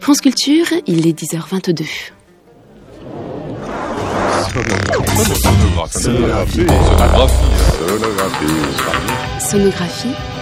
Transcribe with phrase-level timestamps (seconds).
[0.00, 1.84] France Culture, il est 10h22.
[5.90, 6.66] Sonographie.
[9.40, 10.37] Sonographie.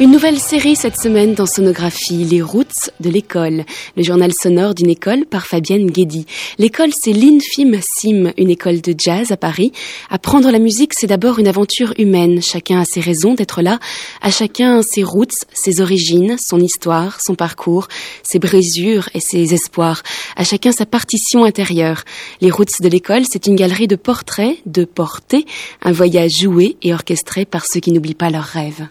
[0.00, 3.66] Une nouvelle série cette semaine dans Sonographie, Les Routes de l'école,
[3.98, 6.24] le journal sonore d'une école par Fabienne Guédy.
[6.56, 9.72] L'école, c'est l'Infime Sim, une école de jazz à Paris.
[10.08, 12.40] Apprendre la musique, c'est d'abord une aventure humaine.
[12.40, 13.78] Chacun a ses raisons d'être là,
[14.22, 17.86] à chacun ses routes, ses origines, son histoire, son parcours,
[18.22, 20.02] ses brisures et ses espoirs.
[20.34, 22.04] À chacun sa partition intérieure.
[22.40, 25.44] Les Routes de l'école, c'est une galerie de portraits, de portées,
[25.82, 28.88] un voyage joué et orchestré par ceux qui n'oublient pas leurs rêves.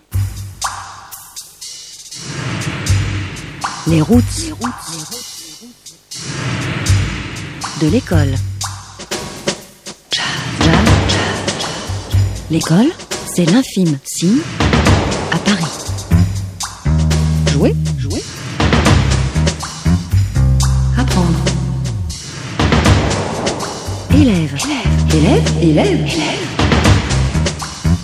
[3.89, 4.23] Les routes
[7.81, 8.35] de l'école.
[12.51, 12.85] L'école,
[13.33, 14.41] c'est l'infime signe
[15.31, 15.63] à Paris.
[17.51, 18.21] Jouer, jouer.
[20.95, 21.39] Apprendre.
[24.13, 24.55] Élève,
[25.13, 26.39] élève, élève, élève.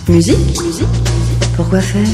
[0.08, 0.88] Musique, musique.
[1.55, 2.08] Pourquoi faire?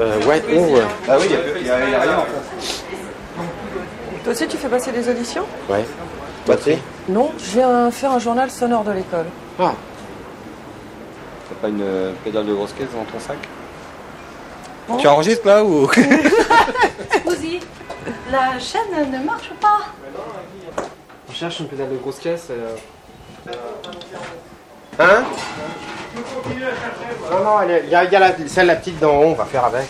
[0.00, 1.26] Euh, ouais, oh, euh, Ah oui,
[1.58, 3.42] il n'y a, y a rien en fait.
[4.24, 5.84] Toi aussi, tu fais passer des auditions ouais.
[6.46, 6.78] Batterie
[7.08, 9.26] Non, je viens faire un journal sonore de l'école.
[9.60, 9.72] Ah,
[11.48, 13.36] T'as pas une euh, pédale de grosse caisse dans ton sac
[14.88, 14.96] Bon.
[14.96, 15.88] Tu enregistres là ou
[17.26, 17.60] Scusi,
[18.30, 19.78] la chaîne ne marche pas.
[21.28, 22.48] on cherche une pédale de grosse caisse.
[24.98, 25.24] Hein
[27.30, 29.44] Non, non, il y a, y a la, celle, la petite d'en haut, on va
[29.44, 29.86] faire avec.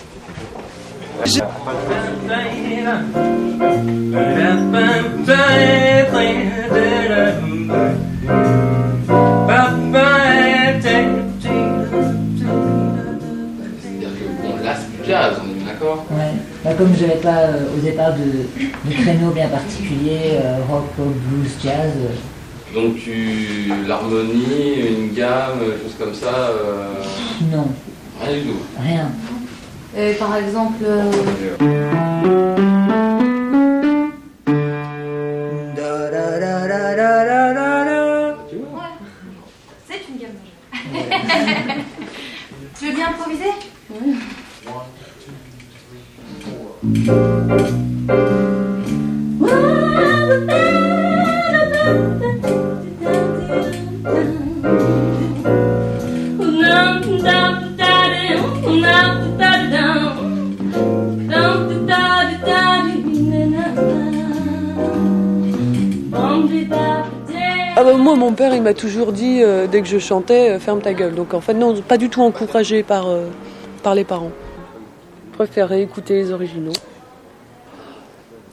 [13.83, 16.33] C'est-à-dire que bon, là c'est du jazz, on est bien d'accord Ouais.
[16.65, 20.85] Bah, comme je n'avais pas euh, au départ de, de créneau bien particulier, euh, rock,
[20.97, 22.15] pop, blues, jazz, euh,
[22.75, 26.89] Donc tu l'harmonie, une gamme, choses comme ça, euh,
[27.53, 27.69] non,
[28.21, 28.57] rien du tout.
[28.81, 29.13] rien.
[29.97, 31.13] Et par exemple, euh,
[39.89, 40.65] c'est une gamme majeure.
[42.81, 43.53] tu veux bien improviser
[68.05, 70.93] moi, mon père, il m'a toujours dit, euh, dès que je chantais, euh, ferme ta
[70.93, 71.15] gueule.
[71.15, 73.29] Donc en fait, non, pas du tout encouragé par, euh,
[73.95, 74.31] les parents.
[75.33, 76.73] Je préférais écouter les originaux.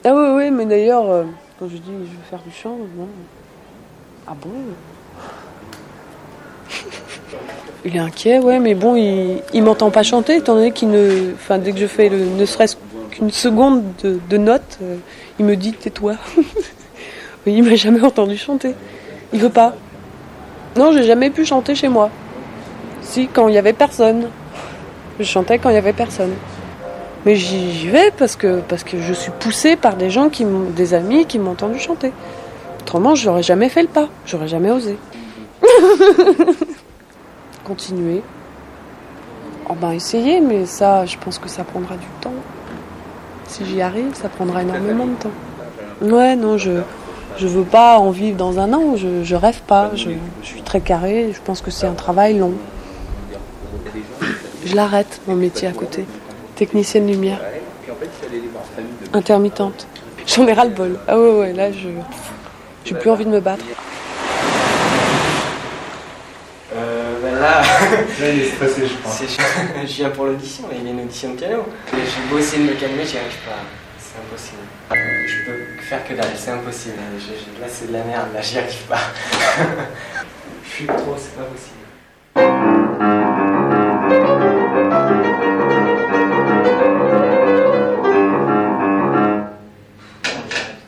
[0.04, 1.26] Ah oui, oui, mais d'ailleurs,
[1.58, 3.08] quand je dis je veux faire du chant, non.
[4.26, 4.50] Ah bon
[7.84, 11.32] Il est inquiet, ouais, mais bon, il, m'entend pas chanter, étant donné qu'il ne.
[11.34, 12.76] Enfin, dès que je fais le, ne serait-ce
[13.10, 14.78] qu'une seconde de, de note,
[15.38, 16.16] il me dit tais-toi.
[17.46, 18.74] il m'a jamais entendu chanter.
[19.32, 19.74] Il veut pas.
[20.76, 22.10] Non, j'ai jamais pu chanter chez moi.
[23.02, 24.28] Si, quand il y avait personne.
[25.18, 26.32] Je chantais quand il y avait personne.
[27.24, 30.44] Mais j'y vais parce que, parce que je suis poussée par des gens, qui
[30.74, 32.12] des amis qui m'ont entendu chanter.
[32.80, 34.08] Autrement, j'aurais jamais fait le pas.
[34.26, 34.98] J'aurais jamais osé.
[37.64, 38.22] Continuer.
[39.68, 42.34] Oh ben, essayer, mais ça, je pense que ça prendra du temps.
[43.46, 45.30] Si j'y arrive, ça prendra énormément de temps.
[46.00, 46.80] Ouais, non, je
[47.38, 48.96] je veux pas en vivre dans un an.
[48.96, 49.90] Je, je rêve pas.
[49.94, 50.10] Je,
[50.42, 51.32] je suis très carrée.
[51.34, 52.52] Je pense que c'est un travail long.
[54.64, 56.04] Je l'arrête, mon métier à côté.
[56.56, 57.40] Technicienne lumière.
[59.12, 59.86] Intermittente.
[60.26, 60.98] J'en ai ras le bol.
[61.08, 61.88] Ah ouais, ouais, là, je
[62.84, 63.64] j'ai plus envie de me battre.
[66.74, 67.62] Euh, ben là,
[68.20, 69.12] Là, il est stressé, je pense.
[69.14, 71.64] c'est- je viens pour l'audition, il y a une audition de piano.
[71.92, 73.58] J'ai beau essayer de me calmer, j'y arrive pas.
[74.12, 74.62] C'est impossible.
[74.90, 76.96] Je peux faire que dalle, c'est impossible.
[77.18, 78.98] Je- là, c'est de la merde, là, j'y arrive pas.
[80.64, 82.82] je suis trop, c'est pas possible.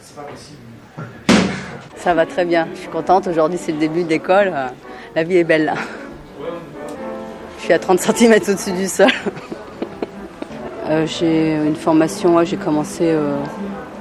[0.01, 0.59] C'est pas possible.
[1.97, 2.69] Ça va très bien.
[2.75, 3.27] Je suis contente.
[3.27, 4.53] Aujourd'hui, c'est le début d'école.
[4.55, 4.67] Euh,
[5.15, 5.75] La vie est belle là.
[7.59, 9.09] Je suis à 30 cm au-dessus du sol.
[10.87, 13.37] Euh, j'ai une formation, j'ai commencé euh,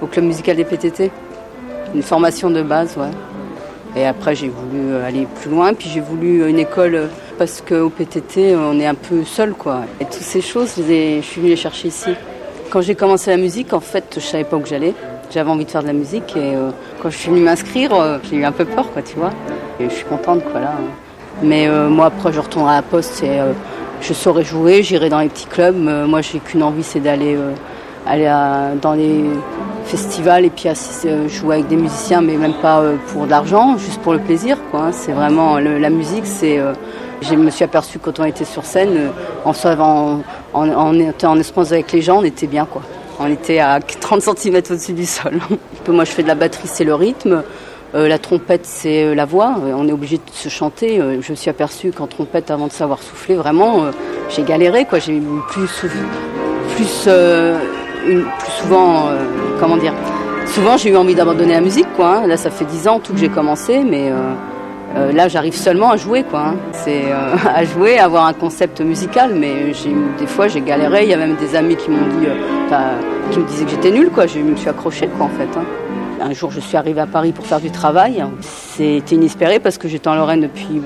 [0.01, 1.11] au club musical des PTT.
[1.95, 3.11] Une formation de base, ouais.
[3.95, 5.73] Et après, j'ai voulu euh, aller plus loin.
[5.73, 9.81] Puis j'ai voulu une école parce qu'au PTT, on est un peu seul, quoi.
[10.01, 12.15] Et toutes ces choses, je, suis venue les chercher ici.
[12.69, 14.93] Quand j'ai commencé la musique, en fait, je savais pas où j'allais.
[15.31, 16.53] J'avais envie de faire de la musique et
[17.01, 19.31] quand je suis venue m'inscrire, j'ai eu un peu peur, quoi, tu vois.
[19.79, 20.73] Et je suis contente, quoi, là.
[21.41, 23.39] Mais euh, moi, après, je retournerai à la poste et
[24.03, 25.75] je saurai jouer, j'irai dans les petits clubs.
[25.75, 27.37] moi, j'ai qu'une envie, c'est d'aller
[28.05, 28.29] aller
[28.81, 29.23] dans les
[29.85, 30.67] festivals et puis
[31.29, 34.57] jouer avec des musiciens, mais même pas pour de l'argent, juste pour le plaisir.
[34.73, 34.91] Hein.
[34.91, 36.59] C'est vraiment la musique, c'est
[37.23, 39.11] je me suis aperçue quand on était sur scène,
[39.45, 40.19] en, en,
[40.53, 42.81] en, en, en espace avec les gens, on était bien quoi.
[43.19, 45.39] On était à 30 cm au-dessus du sol.
[45.87, 47.43] Moi, je fais de la batterie, c'est le rythme.
[47.95, 49.55] Euh, la trompette, c'est euh, la voix.
[49.63, 50.99] Euh, on est obligé de se chanter.
[51.21, 53.85] je me suis aperçue qu'en trompette, avant de savoir souffler, vraiment,
[54.29, 54.85] j'ai galéré.
[54.85, 54.99] Quoi.
[54.99, 55.67] J'ai plus,
[56.75, 57.09] plus,
[58.05, 58.27] plus
[58.61, 59.09] souvent,
[59.59, 59.93] comment dire,
[60.47, 61.87] souvent j'ai eu envie d'abandonner la musique.
[61.95, 62.27] Quoi, hein.
[62.27, 64.11] Là, ça fait 10 ans tout que j'ai commencé, mais
[65.13, 66.47] là, j'arrive seulement à jouer, quoi.
[66.47, 66.55] Hein.
[66.71, 67.03] C'est
[67.55, 69.71] à jouer, à avoir un concept musical, mais
[70.17, 71.03] des fois j'ai galéré.
[71.03, 72.27] Il y a même des amis qui m'ont dit,
[73.31, 74.25] qui me disaient que j'étais nulle, quoi.
[74.25, 75.59] Je me suis accrochée, quoi, en fait.
[75.59, 75.82] Hein.
[76.25, 78.23] Un jour, je suis arrivée à Paris pour faire du travail.
[78.39, 80.81] C'était inespéré parce que j'étais en Lorraine depuis,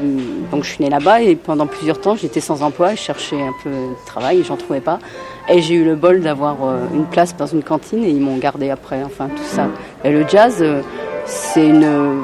[0.51, 2.95] donc je suis née là-bas et pendant plusieurs temps, j'étais sans emploi.
[2.95, 4.98] Je cherchais un peu de travail et j'en trouvais pas.
[5.48, 6.57] Et j'ai eu le bol d'avoir
[6.92, 9.04] une place dans une cantine et ils m'ont gardé après.
[9.04, 9.68] Enfin, tout ça.
[10.04, 10.66] Et le jazz,
[11.28, 12.24] c'est une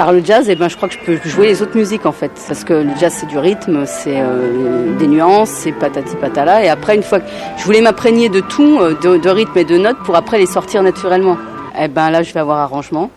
[0.00, 2.12] par le jazz, eh ben, je crois que je peux jouer les autres musiques en
[2.12, 2.30] fait.
[2.48, 6.64] Parce que le jazz c'est du rythme, c'est euh, des nuances, c'est patati patala.
[6.64, 9.76] Et après, une fois que je voulais m'imprégner de tout, euh, de, rythme et de
[9.76, 11.36] notes pour après les sortir naturellement.
[11.74, 13.10] Et eh ben là, je vais avoir arrangement.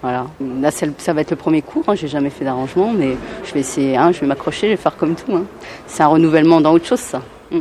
[0.00, 0.24] Voilà.
[0.62, 1.84] Là, ça va être le premier cours.
[1.88, 1.96] Hein.
[1.96, 3.14] J'ai jamais fait d'arrangement, mais
[3.44, 3.98] je vais essayer.
[3.98, 4.10] Hein.
[4.12, 5.36] Je vais m'accrocher, je vais faire comme tout.
[5.36, 5.44] Hein.
[5.86, 7.20] C'est un renouvellement dans autre chose, ça.
[7.50, 7.58] Mm.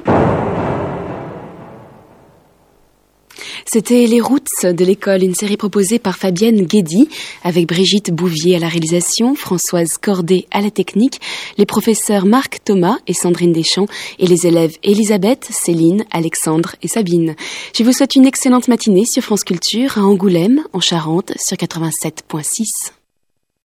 [3.73, 7.07] C'était Les Routes de l'école, une série proposée par Fabienne Guédy,
[7.41, 11.21] avec Brigitte Bouvier à la réalisation, Françoise Cordet à la technique,
[11.57, 13.87] les professeurs Marc Thomas et Sandrine Deschamps
[14.19, 17.37] et les élèves Elisabeth, Céline, Alexandre et Sabine.
[17.73, 22.91] Je vous souhaite une excellente matinée sur France Culture à Angoulême, en Charente, sur 87.6.